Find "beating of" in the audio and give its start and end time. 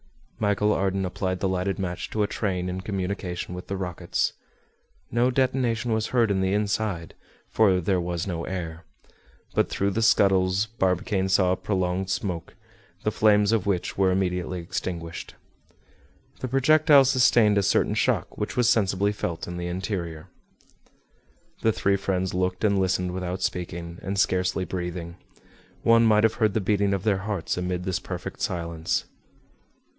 26.61-27.03